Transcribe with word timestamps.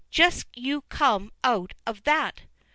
Just 0.09 0.47
you 0.55 0.81
come 0.89 1.31
out 1.43 1.75
of 1.85 2.05
that!" 2.05 2.41